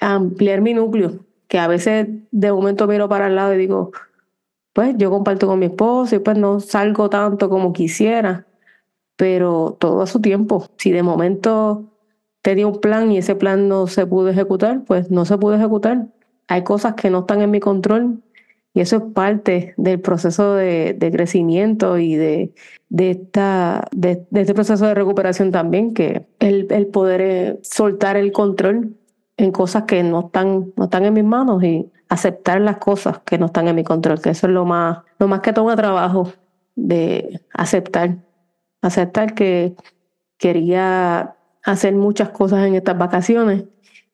ampliar 0.00 0.60
mi 0.60 0.74
núcleo, 0.74 1.24
que 1.48 1.58
a 1.58 1.68
veces 1.68 2.08
de 2.30 2.52
momento 2.52 2.86
miro 2.86 3.08
para 3.08 3.28
el 3.28 3.36
lado 3.36 3.54
y 3.54 3.58
digo, 3.58 3.92
pues 4.72 4.94
yo 4.96 5.10
comparto 5.10 5.46
con 5.46 5.58
mi 5.58 5.66
esposo 5.66 6.16
y 6.16 6.18
pues 6.18 6.36
no 6.36 6.60
salgo 6.60 7.10
tanto 7.10 7.48
como 7.48 7.72
quisiera, 7.72 8.46
pero 9.16 9.76
todo 9.78 10.02
a 10.02 10.06
su 10.06 10.20
tiempo. 10.20 10.66
Si 10.78 10.90
de 10.90 11.02
momento 11.02 11.92
tenía 12.42 12.66
un 12.66 12.80
plan 12.80 13.12
y 13.12 13.18
ese 13.18 13.34
plan 13.34 13.68
no 13.68 13.86
se 13.86 14.06
pudo 14.06 14.28
ejecutar, 14.30 14.84
pues 14.84 15.10
no 15.10 15.24
se 15.24 15.38
pudo 15.38 15.54
ejecutar. 15.54 16.08
Hay 16.48 16.64
cosas 16.64 16.94
que 16.94 17.10
no 17.10 17.20
están 17.20 17.42
en 17.42 17.50
mi 17.50 17.60
control 17.60 18.22
y 18.72 18.80
eso 18.80 18.96
es 18.96 19.02
parte 19.14 19.74
del 19.76 20.00
proceso 20.00 20.54
de, 20.54 20.96
crecimiento 21.12 21.98
y 21.98 22.14
de, 22.14 22.54
de, 22.88 23.10
esta, 23.10 23.88
de, 23.92 24.24
este 24.32 24.54
proceso 24.54 24.86
de 24.86 24.94
recuperación 24.94 25.50
también, 25.50 25.92
que 25.92 26.26
el, 26.38 26.68
el 26.70 26.86
poder 26.86 27.20
eh, 27.20 27.58
soltar 27.62 28.16
el 28.16 28.32
control 28.32 28.96
en 29.36 29.52
cosas 29.52 29.84
que 29.84 30.02
no 30.02 30.26
están, 30.26 30.72
no 30.76 30.84
están 30.84 31.04
en 31.04 31.14
mis 31.14 31.24
manos 31.24 31.64
y 31.64 31.90
aceptar 32.08 32.60
las 32.60 32.76
cosas 32.76 33.20
que 33.20 33.38
no 33.38 33.46
están 33.46 33.68
en 33.68 33.76
mi 33.76 33.84
control, 33.84 34.20
que 34.20 34.30
eso 34.30 34.46
es 34.46 34.52
lo 34.52 34.64
más, 34.64 34.98
lo 35.18 35.28
más 35.28 35.40
que 35.40 35.52
toma 35.52 35.76
trabajo 35.76 36.32
de 36.76 37.40
aceptar. 37.54 38.16
Aceptar 38.82 39.34
que 39.34 39.74
quería 40.38 41.36
hacer 41.64 41.94
muchas 41.94 42.30
cosas 42.30 42.66
en 42.66 42.74
estas 42.74 42.98
vacaciones 42.98 43.64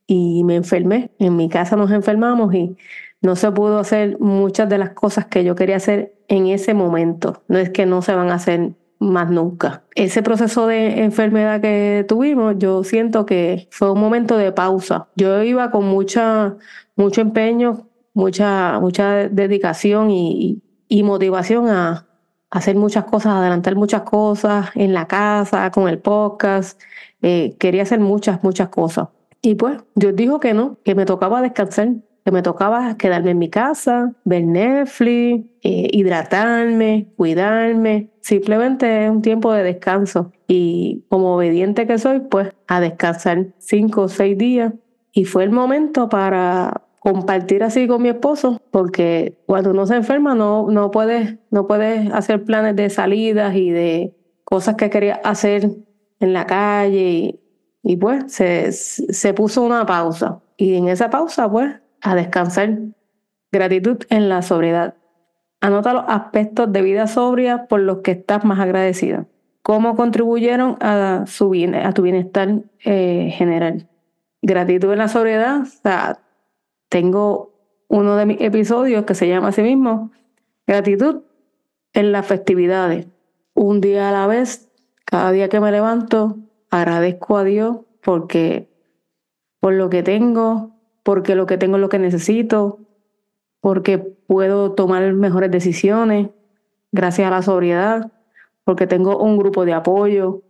y 0.06 0.44
me 0.44 0.56
enfermé. 0.56 1.10
En 1.18 1.36
mi 1.36 1.48
casa 1.48 1.76
nos 1.76 1.90
enfermamos 1.90 2.54
y 2.54 2.76
no 3.23 3.37
se 3.37 3.50
pudo 3.52 3.78
hacer 3.78 4.18
muchas 4.20 4.68
de 4.68 4.78
las 4.78 4.90
cosas 4.90 5.26
que 5.26 5.44
yo 5.44 5.54
quería 5.54 5.76
hacer 5.76 6.14
en 6.28 6.46
ese 6.49 6.75
momento. 6.75 7.42
No 7.49 7.58
es 7.58 7.70
que 7.70 7.87
no 7.87 8.02
se 8.02 8.14
van 8.14 8.30
a 8.30 8.35
hacer 8.35 8.73
más 8.99 9.30
nunca. 9.30 9.85
Ese 9.94 10.23
proceso 10.23 10.66
de 10.66 11.02
enfermedad 11.02 11.61
que 11.61 12.04
tuvimos, 12.08 12.54
yo 12.58 12.85
siento 12.85 13.26
que 13.26 13.68
fue 13.70 13.90
un 13.90 14.00
momento 14.00 14.37
de 14.37 14.52
pausa. 14.52 15.08
Yo 15.16 15.42
iba 15.42 15.70
con 15.70 15.87
mucha, 15.87 16.56
mucho 16.94 17.20
empeño, 17.20 17.88
mucha, 18.14 18.78
mucha 18.80 19.28
dedicación 19.28 20.11
y, 20.11 20.62
y 20.88 21.02
motivación 21.02 21.68
a, 21.68 22.06
hacer 22.50 22.76
muchas 22.76 23.04
cosas, 23.04 23.35
adelantar 23.35 23.76
muchas 23.76 24.02
cosas 24.02 24.70
en 24.75 24.94
la 24.94 25.06
casa, 25.06 25.70
con 25.70 25.88
el 25.88 25.99
podcast. 25.99 26.80
Eh, 27.23 27.56
quería 27.58 27.82
hacer 27.82 28.00
muchas, 28.00 28.42
muchas 28.42 28.68
cosas. 28.68 29.08
Y 29.42 29.54
pues 29.54 29.78
Dios 29.94 30.14
dijo 30.16 30.40
que 30.40 30.54
no, 30.54 30.78
que 30.85 30.94
me 30.94 31.06
tocaba 31.06 31.42
descansar, 31.42 31.88
que 32.26 32.33
me 32.33 32.42
tocaba 32.42 32.97
quedarme 32.97 33.30
en 33.30 33.38
mi 33.38 33.49
casa, 33.49 34.12
ver 34.25 34.42
Netflix, 34.42 35.47
eh, 35.62 35.88
hidratarme, 35.92 37.06
cuidarme. 37.16 38.11
Simplemente 38.21 39.04
es 39.04 39.11
un 39.12 39.23
tiempo 39.23 39.52
de 39.52 39.62
descanso. 39.62 40.33
Y 40.49 41.04
como 41.09 41.37
obediente 41.37 41.87
que 41.87 41.99
soy, 41.99 42.18
pues 42.18 42.52
a 42.66 42.80
descansar 42.80 43.54
cinco 43.59 44.02
o 44.02 44.09
seis 44.09 44.37
días. 44.37 44.73
Y 45.12 45.25
fue 45.25 45.45
el 45.45 45.52
momento 45.52 46.09
para 46.09 46.83
compartir 46.99 47.62
así 47.62 47.87
con 47.87 48.02
mi 48.02 48.09
esposo, 48.09 48.61
porque 48.73 49.38
cuando 49.47 49.71
uno 49.71 49.87
se 49.87 49.95
enferma 49.95 50.35
no, 50.35 50.68
no 50.68 50.90
puedes 50.90 51.37
no 51.52 51.68
puedes 51.68 52.11
hacer 52.12 52.42
planes 52.42 52.75
de 52.75 52.90
salidas 52.90 53.54
y 53.54 53.71
de 53.71 54.16
cosas 54.42 54.75
que 54.75 54.90
quería 54.90 55.21
hacer 55.23 55.71
en 56.18 56.33
la 56.33 56.45
calle. 56.45 57.09
Y, 57.09 57.40
y 57.85 57.97
pues 57.97 58.33
se, 58.33 58.73
se 58.73 59.33
puso 59.33 59.62
una 59.62 59.87
pausa. 59.87 60.40
Y 60.56 60.75
en 60.75 60.88
esa 60.88 61.09
pausa, 61.09 61.49
pues, 61.49 61.86
a 62.06 62.14
descansar. 62.14 62.78
Gratitud 63.52 63.98
en 64.10 64.28
la 64.28 64.42
sobriedad. 64.42 64.94
Anota 65.60 65.92
los 65.92 66.04
aspectos 66.08 66.72
de 66.72 66.82
vida 66.82 67.06
sobria 67.06 67.66
por 67.66 67.80
los 67.80 67.98
que 67.98 68.12
estás 68.12 68.44
más 68.44 68.60
agradecida. 68.60 69.26
¿Cómo 69.62 69.96
contribuyeron 69.96 70.76
a, 70.80 71.25
su 71.26 71.52
a 71.82 71.92
tu 71.92 72.02
bienestar 72.02 72.62
eh, 72.84 73.32
general? 73.34 73.88
Gratitud 74.42 74.92
en 74.92 74.98
la 74.98 75.08
sobriedad. 75.08 75.62
O 75.62 75.66
sea, 75.66 76.20
tengo 76.88 77.52
uno 77.88 78.16
de 78.16 78.26
mis 78.26 78.40
episodios 78.40 79.04
que 79.04 79.14
se 79.14 79.28
llama 79.28 79.48
así 79.48 79.62
mismo, 79.62 80.10
Gratitud 80.66 81.22
en 81.92 82.12
las 82.12 82.26
festividades. 82.26 83.06
Un 83.54 83.80
día 83.80 84.08
a 84.08 84.12
la 84.12 84.26
vez, 84.26 84.68
cada 85.04 85.30
día 85.32 85.48
que 85.48 85.60
me 85.60 85.72
levanto, 85.72 86.36
agradezco 86.70 87.38
a 87.38 87.44
Dios 87.44 87.78
porque 88.02 88.68
por 89.60 89.72
lo 89.72 89.88
que 89.88 90.02
tengo, 90.02 90.75
porque 91.06 91.36
lo 91.36 91.46
que 91.46 91.56
tengo 91.56 91.76
es 91.76 91.80
lo 91.80 91.88
que 91.88 92.00
necesito, 92.00 92.80
porque 93.60 93.98
puedo 93.98 94.72
tomar 94.72 95.12
mejores 95.12 95.52
decisiones 95.52 96.30
gracias 96.90 97.28
a 97.28 97.30
la 97.30 97.42
sobriedad, 97.42 98.10
porque 98.64 98.88
tengo 98.88 99.16
un 99.22 99.38
grupo 99.38 99.64
de 99.64 99.72
apoyo 99.72 100.42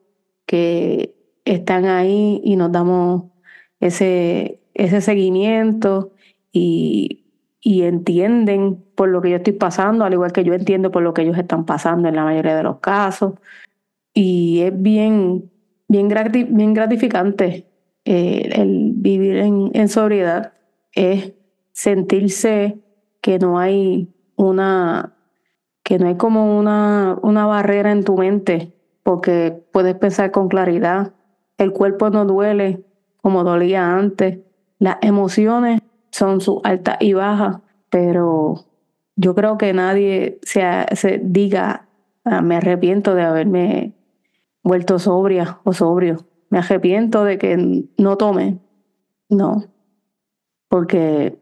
que 0.47 1.15
están 1.45 1.85
ahí 1.85 2.41
y 2.43 2.57
nos 2.57 2.73
damos 2.73 3.25
ese, 3.81 4.63
ese 4.73 5.03
seguimiento 5.03 6.13
y, 6.53 7.27
y 7.61 7.83
entienden 7.83 8.83
por 8.95 9.11
lo 9.11 9.21
que 9.21 9.29
yo 9.29 9.37
estoy 9.37 9.53
pasando, 9.53 10.07
al 10.07 10.15
igual 10.15 10.33
que 10.33 10.43
yo 10.43 10.55
entiendo 10.55 10.91
por 10.91 11.03
lo 11.03 11.13
que 11.13 11.21
ellos 11.21 11.37
están 11.37 11.67
pasando 11.67 12.09
en 12.09 12.17
la 12.17 12.25
mayoría 12.25 12.57
de 12.57 12.63
los 12.63 12.79
casos. 12.79 13.35
Y 14.15 14.63
es 14.63 14.73
bien, 14.83 15.51
bien, 15.87 16.09
bien 16.49 16.73
gratificante 16.73 17.67
eh, 18.09 18.53
el 18.55 18.93
vivir 18.95 19.37
en, 19.39 19.89
sobriedad 19.89 20.53
es 20.93 21.33
sentirse 21.73 22.79
que 23.21 23.41
no 23.41 23.59
hay 23.59 24.15
una, 24.37 25.17
que 25.83 25.99
no 25.99 26.07
hay 26.07 26.17
como 26.17 26.57
una, 26.57 27.19
una 27.23 27.47
barrera 27.47 27.91
en 27.91 28.05
tu 28.05 28.17
mente, 28.17 28.73
porque 29.03 29.61
puedes 29.73 29.97
pensar 29.97 30.31
con 30.31 30.49
claridad. 30.49 31.15
El 31.59 31.73
cuerpo 31.73 32.09
no 32.11 32.25
duele 32.25 32.85
como 33.17 33.43
dolía 33.43 33.97
antes. 33.97 34.39
Las 34.79 34.99
emociones 35.01 35.81
son 36.13 36.41
sus 36.41 36.61
altas 36.63 36.99
y 37.01 37.13
bajas, 37.13 37.59
pero 37.91 38.67
yo 39.17 39.35
creo 39.35 39.59
que 39.59 39.73
nadie 39.73 40.39
se, 40.43 40.63
se 40.95 41.21
diga, 41.25 41.89
ah, 42.25 42.41
me 42.41 42.57
arrepiento 42.57 43.17
de 43.17 43.23
haberme 43.23 43.95
vuelto 44.63 45.01
sobria 45.01 45.59
o 45.65 45.73
sobrio 45.73 46.26
me 46.51 46.59
arrepiento 46.59 47.25
de 47.25 47.39
que 47.39 47.85
no 47.99 48.17
tome. 48.17 48.59
No, 49.29 49.65
porque 50.69 51.39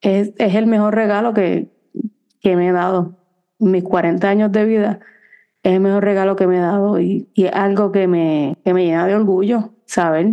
es, 0.00 0.32
el 0.38 0.66
mejor 0.66 0.94
regalo 0.94 1.32
que, 1.34 1.68
que, 2.40 2.56
me 2.56 2.68
he 2.68 2.72
dado. 2.72 3.16
Mis 3.58 3.82
40 3.82 4.28
años 4.28 4.52
de 4.52 4.64
vida 4.64 5.00
es 5.62 5.72
el 5.72 5.80
mejor 5.80 6.04
regalo 6.04 6.36
que 6.36 6.46
me 6.46 6.58
he 6.58 6.60
dado 6.60 7.00
y, 7.00 7.28
y 7.34 7.46
es 7.46 7.52
algo 7.52 7.92
que 7.92 8.06
me, 8.06 8.56
que 8.64 8.74
me 8.74 8.84
llena 8.84 9.06
de 9.06 9.14
orgullo 9.14 9.70
saber 9.86 10.28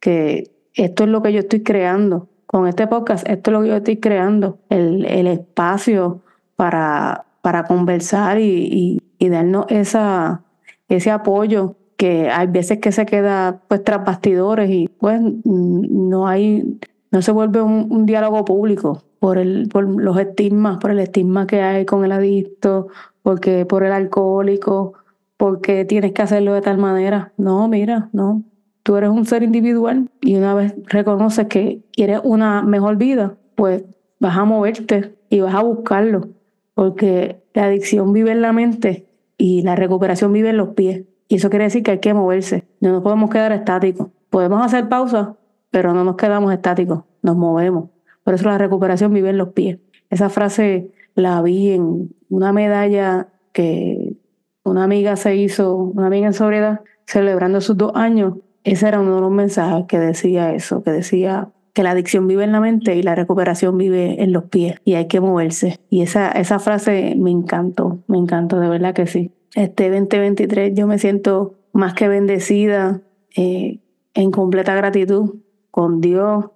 que 0.00 0.50
esto 0.74 1.04
es 1.04 1.10
lo 1.10 1.22
que 1.22 1.32
yo 1.32 1.40
estoy 1.40 1.62
creando 1.62 2.28
con 2.46 2.66
este 2.66 2.86
podcast, 2.86 3.28
esto 3.28 3.50
es 3.50 3.52
lo 3.52 3.62
que 3.62 3.68
yo 3.68 3.76
estoy 3.76 3.96
creando, 3.96 4.58
el, 4.68 5.04
el 5.06 5.26
espacio 5.26 6.20
para, 6.56 7.24
para 7.40 7.64
conversar 7.64 8.38
y, 8.38 9.00
y, 9.18 9.28
darnos 9.28 9.66
esa, 9.68 10.42
ese 10.88 11.10
apoyo 11.10 11.76
que 12.02 12.28
hay 12.28 12.48
veces 12.48 12.80
que 12.80 12.90
se 12.90 13.06
queda 13.06 13.62
pues 13.68 13.84
tras 13.84 14.04
bastidores 14.04 14.68
y 14.68 14.88
pues 14.88 15.20
no 15.44 16.26
hay, 16.26 16.80
no 17.12 17.22
se 17.22 17.30
vuelve 17.30 17.62
un, 17.62 18.06
diálogo 18.06 18.44
público 18.44 19.04
por, 19.20 19.38
el, 19.38 19.68
por 19.68 19.84
los 19.84 20.18
estigmas, 20.18 20.78
por 20.78 20.90
el 20.90 20.98
estigma 20.98 21.46
que 21.46 21.62
hay 21.62 21.86
con 21.86 22.04
el 22.04 22.10
adicto, 22.10 22.88
porque 23.22 23.66
por 23.66 23.84
el 23.84 23.92
alcohólico, 23.92 24.94
porque 25.36 25.84
tienes 25.84 26.10
que 26.10 26.22
hacerlo 26.22 26.54
de 26.54 26.62
tal 26.62 26.76
manera. 26.76 27.34
No, 27.36 27.68
mira, 27.68 28.08
no. 28.12 28.42
Tú 28.82 28.96
eres 28.96 29.10
un 29.10 29.24
ser 29.24 29.44
individual 29.44 30.10
y 30.22 30.34
una 30.34 30.54
vez 30.54 30.74
reconoces 30.86 31.46
que 31.46 31.84
quieres 31.92 32.20
una 32.24 32.62
mejor 32.62 32.96
vida, 32.96 33.36
pues 33.54 33.84
vas 34.18 34.36
a 34.36 34.44
moverte 34.44 35.14
y 35.30 35.38
vas 35.38 35.54
a 35.54 35.62
buscarlo, 35.62 36.30
porque 36.74 37.44
la 37.54 37.66
adicción 37.66 38.12
vive 38.12 38.32
en 38.32 38.42
la 38.42 38.52
mente 38.52 39.06
y 39.38 39.62
la 39.62 39.76
recuperación 39.76 40.32
vive 40.32 40.50
en 40.50 40.56
los 40.56 40.70
pies. 40.70 41.04
Y 41.32 41.36
eso 41.36 41.48
quiere 41.48 41.64
decir 41.64 41.82
que 41.82 41.92
hay 41.92 41.98
que 41.98 42.12
moverse. 42.12 42.64
No 42.80 42.92
nos 42.92 43.02
podemos 43.02 43.30
quedar 43.30 43.52
estáticos. 43.52 44.08
Podemos 44.28 44.62
hacer 44.62 44.90
pausas, 44.90 45.28
pero 45.70 45.94
no 45.94 46.04
nos 46.04 46.16
quedamos 46.16 46.52
estáticos, 46.52 47.04
nos 47.22 47.38
movemos. 47.38 47.88
Por 48.22 48.34
eso 48.34 48.50
la 48.50 48.58
recuperación 48.58 49.14
vive 49.14 49.30
en 49.30 49.38
los 49.38 49.48
pies. 49.54 49.78
Esa 50.10 50.28
frase 50.28 50.92
la 51.14 51.40
vi 51.40 51.70
en 51.70 52.14
una 52.28 52.52
medalla 52.52 53.28
que 53.54 54.14
una 54.62 54.84
amiga 54.84 55.16
se 55.16 55.34
hizo, 55.36 55.74
una 55.74 56.08
amiga 56.08 56.26
en 56.26 56.34
sobriedad, 56.34 56.82
celebrando 57.06 57.62
sus 57.62 57.78
dos 57.78 57.92
años. 57.94 58.34
Ese 58.62 58.88
era 58.88 59.00
uno 59.00 59.14
de 59.14 59.20
los 59.22 59.30
mensajes 59.30 59.86
que 59.88 59.98
decía 59.98 60.52
eso, 60.52 60.82
que 60.82 60.90
decía 60.90 61.48
que 61.72 61.82
la 61.82 61.92
adicción 61.92 62.28
vive 62.28 62.44
en 62.44 62.52
la 62.52 62.60
mente 62.60 62.94
y 62.94 63.02
la 63.02 63.14
recuperación 63.14 63.78
vive 63.78 64.22
en 64.22 64.32
los 64.32 64.44
pies 64.44 64.76
y 64.84 64.96
hay 64.96 65.08
que 65.08 65.22
moverse. 65.22 65.78
Y 65.88 66.02
esa, 66.02 66.30
esa 66.32 66.58
frase 66.58 67.14
me 67.16 67.30
encantó, 67.30 68.00
me 68.06 68.18
encantó, 68.18 68.60
de 68.60 68.68
verdad 68.68 68.92
que 68.92 69.06
sí. 69.06 69.32
Este 69.54 69.90
2023 69.90 70.74
yo 70.74 70.86
me 70.86 70.98
siento 70.98 71.54
más 71.72 71.94
que 71.94 72.08
bendecida, 72.08 73.02
eh, 73.36 73.80
en 74.14 74.30
completa 74.30 74.74
gratitud 74.74 75.36
con 75.70 76.00
Dios, 76.00 76.46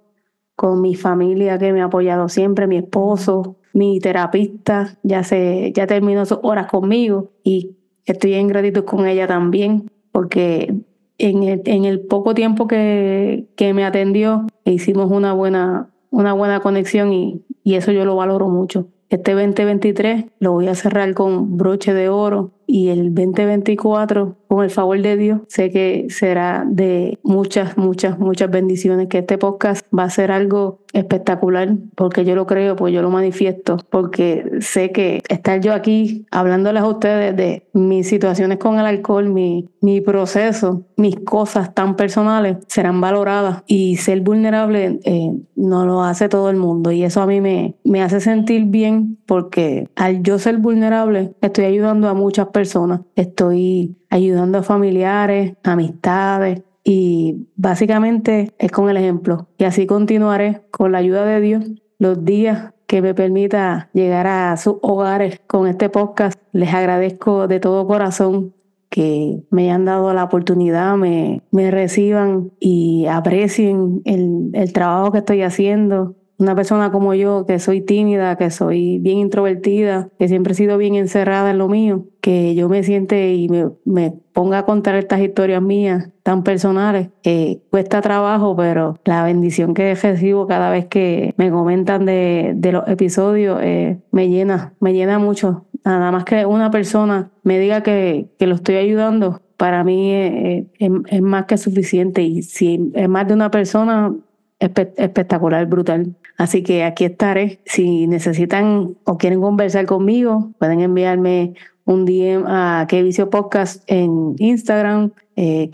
con 0.54 0.80
mi 0.80 0.94
familia 0.94 1.58
que 1.58 1.72
me 1.72 1.82
ha 1.82 1.86
apoyado 1.86 2.28
siempre, 2.28 2.66
mi 2.66 2.78
esposo, 2.78 3.56
mi 3.72 3.98
terapista, 4.00 4.98
ya 5.02 5.22
se, 5.22 5.72
ya 5.74 5.86
terminó 5.86 6.24
sus 6.24 6.38
horas 6.42 6.66
conmigo 6.66 7.32
y 7.44 7.76
estoy 8.06 8.34
en 8.34 8.48
gratitud 8.48 8.84
con 8.84 9.06
ella 9.06 9.26
también, 9.26 9.90
porque 10.12 10.74
en 11.18 11.42
el, 11.42 11.62
en 11.66 11.84
el 11.84 12.00
poco 12.00 12.34
tiempo 12.34 12.66
que, 12.66 13.46
que 13.56 13.74
me 13.74 13.84
atendió, 13.84 14.46
hicimos 14.64 15.10
una 15.10 15.34
buena, 15.34 15.90
una 16.10 16.32
buena 16.32 16.60
conexión 16.60 17.12
y, 17.12 17.42
y 17.62 17.74
eso 17.74 17.92
yo 17.92 18.06
lo 18.06 18.16
valoro 18.16 18.48
mucho. 18.48 18.88
Este 19.08 19.32
2023 19.32 20.26
lo 20.40 20.52
voy 20.52 20.68
a 20.68 20.74
cerrar 20.74 21.12
con 21.14 21.56
broche 21.56 21.94
de 21.94 22.08
oro 22.08 22.55
y 22.66 22.88
el 22.88 23.14
2024, 23.14 24.36
con 24.48 24.64
el 24.64 24.70
favor 24.70 25.00
de 25.00 25.16
Dios, 25.16 25.40
sé 25.48 25.70
que 25.70 26.06
será 26.10 26.64
de 26.66 27.18
muchas, 27.22 27.76
muchas, 27.76 28.18
muchas 28.18 28.50
bendiciones, 28.50 29.08
que 29.08 29.18
este 29.18 29.38
podcast 29.38 29.86
va 29.96 30.04
a 30.04 30.10
ser 30.10 30.30
algo 30.30 30.80
espectacular, 30.92 31.74
porque 31.94 32.24
yo 32.24 32.34
lo 32.34 32.46
creo, 32.46 32.74
pues 32.74 32.94
yo 32.94 33.02
lo 33.02 33.10
manifiesto, 33.10 33.76
porque 33.90 34.50
sé 34.60 34.92
que 34.92 35.22
estar 35.28 35.60
yo 35.60 35.74
aquí 35.74 36.26
hablándoles 36.30 36.82
a 36.82 36.88
ustedes 36.88 37.36
de 37.36 37.66
mis 37.74 38.08
situaciones 38.08 38.58
con 38.58 38.78
el 38.78 38.86
alcohol, 38.86 39.28
mi, 39.28 39.68
proceso, 40.04 40.84
mis 40.96 41.16
cosas 41.20 41.74
tan 41.74 41.96
personales, 41.96 42.56
serán 42.66 43.00
valoradas 43.00 43.62
y 43.66 43.96
ser 43.96 44.20
vulnerable 44.20 44.98
eh, 45.04 45.30
no 45.54 45.86
lo 45.86 46.02
hace 46.02 46.28
todo 46.28 46.50
el 46.50 46.56
mundo 46.56 46.92
y 46.92 47.04
eso 47.04 47.22
a 47.22 47.26
mí 47.26 47.40
me, 47.40 47.76
me 47.84 48.02
hace 48.02 48.20
sentir 48.20 48.64
bien 48.64 49.18
porque 49.26 49.88
al 49.96 50.22
yo 50.22 50.38
ser 50.38 50.58
vulnerable 50.58 51.34
estoy 51.40 51.64
ayudando 51.66 52.08
a 52.08 52.14
muchas 52.14 52.48
personas. 52.48 53.00
Estoy 53.14 53.96
ayudando 54.10 54.58
a 54.58 54.62
familiares, 54.62 55.54
amistades 55.62 56.62
y 56.84 57.48
básicamente 57.56 58.54
es 58.58 58.70
con 58.70 58.88
el 58.88 58.96
ejemplo. 58.96 59.48
Y 59.58 59.64
así 59.64 59.86
continuaré 59.86 60.62
con 60.70 60.92
la 60.92 60.98
ayuda 60.98 61.24
de 61.24 61.40
Dios 61.40 61.64
los 61.98 62.24
días 62.24 62.72
que 62.86 63.02
me 63.02 63.14
permita 63.14 63.90
llegar 63.92 64.26
a 64.26 64.56
sus 64.56 64.76
hogares 64.82 65.40
con 65.46 65.66
este 65.66 65.88
podcast. 65.88 66.40
Les 66.52 66.72
agradezco 66.72 67.48
de 67.48 67.58
todo 67.60 67.86
corazón 67.86 68.54
que 68.88 69.42
me 69.50 69.64
hayan 69.64 69.84
dado 69.84 70.14
la 70.14 70.24
oportunidad, 70.24 70.96
me, 70.96 71.42
me 71.50 71.70
reciban 71.70 72.52
y 72.60 73.06
aprecien 73.06 74.00
el, 74.04 74.50
el 74.52 74.72
trabajo 74.72 75.10
que 75.10 75.18
estoy 75.18 75.42
haciendo 75.42 76.14
una 76.38 76.54
persona 76.54 76.92
como 76.92 77.14
yo, 77.14 77.46
que 77.46 77.58
soy 77.58 77.80
tímida, 77.80 78.36
que 78.36 78.50
soy 78.50 78.98
bien 78.98 79.18
introvertida, 79.18 80.08
que 80.18 80.28
siempre 80.28 80.52
he 80.52 80.56
sido 80.56 80.76
bien 80.78 80.94
encerrada 80.94 81.50
en 81.50 81.58
lo 81.58 81.68
mío, 81.68 82.06
que 82.20 82.54
yo 82.54 82.68
me 82.68 82.82
siente 82.82 83.34
y 83.34 83.48
me, 83.48 83.70
me 83.84 84.12
ponga 84.32 84.58
a 84.58 84.64
contar 84.64 84.96
estas 84.96 85.20
historias 85.20 85.62
mías 85.62 86.10
tan 86.22 86.42
personales, 86.42 87.08
que 87.22 87.62
cuesta 87.70 88.00
trabajo, 88.02 88.54
pero 88.56 88.98
la 89.04 89.24
bendición 89.24 89.74
que 89.74 89.94
recibo 89.94 90.46
cada 90.46 90.70
vez 90.70 90.86
que 90.86 91.34
me 91.36 91.50
comentan 91.50 92.04
de, 92.04 92.52
de 92.54 92.72
los 92.72 92.86
episodios 92.88 93.60
eh, 93.62 93.98
me 94.10 94.28
llena, 94.28 94.74
me 94.80 94.92
llena 94.92 95.18
mucho. 95.18 95.64
Nada 95.84 96.10
más 96.10 96.24
que 96.24 96.44
una 96.44 96.70
persona 96.70 97.30
me 97.44 97.58
diga 97.60 97.82
que, 97.82 98.26
que 98.38 98.46
lo 98.46 98.56
estoy 98.56 98.74
ayudando, 98.76 99.40
para 99.56 99.84
mí 99.84 100.12
es, 100.12 100.64
es, 100.78 101.22
más 101.22 101.46
que 101.46 101.56
suficiente. 101.56 102.22
Y 102.22 102.42
si 102.42 102.90
es 102.94 103.08
más 103.08 103.26
de 103.26 103.34
una 103.34 103.50
persona, 103.50 104.14
espectacular, 104.58 105.66
brutal. 105.66 106.16
Así 106.36 106.62
que 106.62 106.84
aquí 106.84 107.04
estaré. 107.04 107.60
Si 107.64 108.06
necesitan 108.06 108.96
o 109.04 109.18
quieren 109.18 109.40
conversar 109.40 109.86
conmigo, 109.86 110.52
pueden 110.58 110.80
enviarme 110.80 111.54
un 111.84 112.04
DM 112.04 112.44
a 112.46 112.86
Que 112.88 113.02
Vicio 113.02 113.30
Podcast 113.30 113.82
en 113.86 114.34
Instagram, 114.38 115.12
eh, 115.36 115.70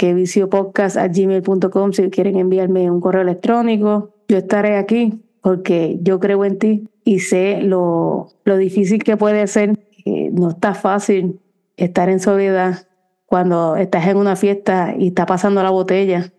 Podcast 0.50 0.96
a 0.96 1.08
gmail.com 1.08 1.92
si 1.92 2.10
quieren 2.10 2.36
enviarme 2.36 2.90
un 2.90 3.00
correo 3.00 3.22
electrónico. 3.22 4.10
Yo 4.28 4.38
estaré 4.38 4.76
aquí 4.76 5.22
porque 5.40 5.98
yo 6.02 6.20
creo 6.20 6.44
en 6.44 6.58
ti 6.58 6.88
y 7.04 7.20
sé 7.20 7.60
lo, 7.62 8.28
lo 8.44 8.56
difícil 8.56 9.02
que 9.02 9.16
puede 9.16 9.46
ser. 9.46 9.78
no 10.04 10.50
está 10.50 10.74
fácil 10.74 11.40
estar 11.76 12.08
en 12.08 12.20
soledad 12.20 12.86
cuando 13.26 13.76
estás 13.76 14.06
en 14.08 14.18
una 14.18 14.36
fiesta 14.36 14.94
y 14.98 15.08
está 15.08 15.26
pasando 15.26 15.62
la 15.62 15.70
botella. 15.70 16.32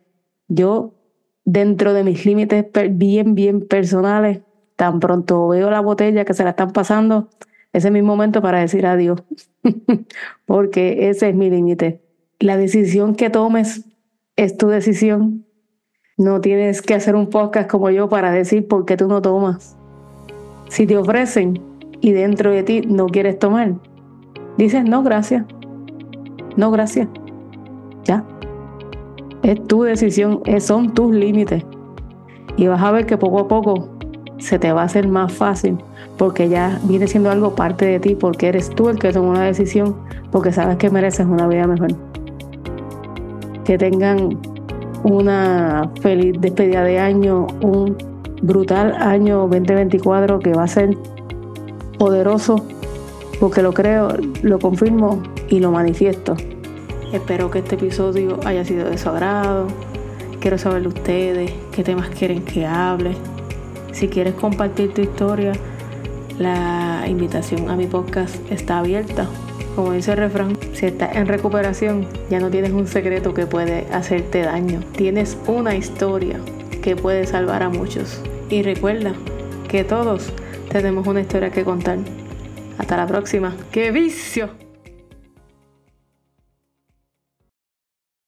Yo 0.47 0.92
dentro 1.45 1.93
de 1.93 2.03
mis 2.03 2.25
límites 2.25 2.65
bien, 2.91 3.35
bien 3.35 3.61
personales, 3.61 4.41
tan 4.75 4.99
pronto 4.99 5.47
veo 5.49 5.69
la 5.69 5.81
botella 5.81 6.25
que 6.25 6.33
se 6.33 6.43
la 6.43 6.51
están 6.51 6.71
pasando, 6.71 7.29
ese 7.73 7.87
es 7.87 7.93
mi 7.93 8.01
momento 8.01 8.41
para 8.41 8.59
decir 8.59 8.85
adiós, 8.85 9.23
porque 10.45 11.09
ese 11.09 11.29
es 11.29 11.35
mi 11.35 11.49
límite. 11.49 12.01
La 12.39 12.57
decisión 12.57 13.15
que 13.15 13.29
tomes 13.29 13.85
es 14.35 14.57
tu 14.57 14.67
decisión. 14.67 15.45
No 16.17 16.41
tienes 16.41 16.81
que 16.81 16.93
hacer 16.93 17.15
un 17.15 17.29
podcast 17.29 17.69
como 17.69 17.89
yo 17.89 18.07
para 18.09 18.31
decir 18.31 18.67
por 18.67 18.85
qué 18.85 18.95
tú 18.95 19.07
no 19.07 19.21
tomas. 19.21 19.75
Si 20.69 20.85
te 20.85 20.97
ofrecen 20.97 21.59
y 22.01 22.11
dentro 22.11 22.51
de 22.51 22.63
ti 22.63 22.81
no 22.81 23.07
quieres 23.07 23.39
tomar, 23.39 23.73
dices 24.57 24.83
no, 24.83 25.01
gracias. 25.01 25.43
No, 26.55 26.69
gracias. 26.69 27.07
Ya. 28.03 28.23
Es 29.43 29.61
tu 29.67 29.83
decisión, 29.83 30.41
son 30.59 30.93
tus 30.93 31.13
límites. 31.13 31.63
Y 32.55 32.67
vas 32.67 32.81
a 32.81 32.91
ver 32.91 33.05
que 33.05 33.17
poco 33.17 33.39
a 33.39 33.47
poco 33.47 33.89
se 34.37 34.57
te 34.57 34.71
va 34.71 34.81
a 34.81 34.85
hacer 34.85 35.07
más 35.07 35.33
fácil 35.33 35.77
porque 36.17 36.49
ya 36.49 36.79
viene 36.83 37.07
siendo 37.07 37.31
algo 37.31 37.55
parte 37.55 37.85
de 37.85 37.99
ti, 37.99 38.15
porque 38.15 38.47
eres 38.47 38.69
tú 38.69 38.89
el 38.89 38.99
que 38.99 39.11
toma 39.11 39.31
una 39.31 39.43
decisión, 39.43 39.95
porque 40.31 40.51
sabes 40.51 40.77
que 40.77 40.89
mereces 40.89 41.25
una 41.25 41.47
vida 41.47 41.67
mejor. 41.67 41.89
Que 43.65 43.77
tengan 43.77 44.37
una 45.03 45.89
feliz 46.01 46.39
despedida 46.39 46.83
de 46.83 46.99
año, 46.99 47.47
un 47.61 47.97
brutal 48.41 48.95
año 48.99 49.47
2024 49.47 50.39
que 50.39 50.53
va 50.53 50.63
a 50.63 50.67
ser 50.67 50.95
poderoso, 51.97 52.63
porque 53.39 53.61
lo 53.61 53.73
creo, 53.73 54.09
lo 54.41 54.59
confirmo 54.59 55.21
y 55.49 55.59
lo 55.59 55.71
manifiesto. 55.71 56.35
Espero 57.13 57.51
que 57.51 57.59
este 57.59 57.75
episodio 57.75 58.39
haya 58.43 58.65
sido 58.65 58.89
de 58.89 58.97
su 58.97 59.07
agrado. 59.07 59.67
Quiero 60.39 60.57
saber 60.57 60.81
de 60.81 60.87
ustedes, 60.87 61.51
qué 61.71 61.83
temas 61.83 62.09
quieren 62.09 62.43
que 62.43 62.65
hable. 62.65 63.15
Si 63.91 64.07
quieres 64.07 64.33
compartir 64.33 64.95
tu 64.95 65.01
historia, 65.01 65.51
la 66.39 67.05
invitación 67.07 67.69
a 67.69 67.75
mi 67.75 67.85
podcast 67.85 68.35
está 68.51 68.79
abierta. 68.79 69.27
Como 69.75 69.91
dice 69.91 70.13
el 70.13 70.17
refrán, 70.17 70.57
si 70.73 70.87
estás 70.87 71.15
en 71.15 71.27
recuperación, 71.27 72.07
ya 72.31 72.39
no 72.39 72.49
tienes 72.49 72.71
un 72.71 72.87
secreto 72.87 73.35
que 73.35 73.45
puede 73.45 73.85
hacerte 73.91 74.41
daño. 74.41 74.79
Tienes 74.97 75.37
una 75.45 75.75
historia 75.75 76.39
que 76.81 76.95
puede 76.95 77.27
salvar 77.27 77.61
a 77.61 77.69
muchos. 77.69 78.21
Y 78.49 78.63
recuerda 78.63 79.13
que 79.69 79.83
todos 79.83 80.33
tenemos 80.71 81.05
una 81.05 81.21
historia 81.21 81.51
que 81.51 81.63
contar. 81.63 81.99
Hasta 82.79 82.97
la 82.97 83.05
próxima. 83.05 83.55
¡Qué 83.71 83.91
vicio! 83.91 84.62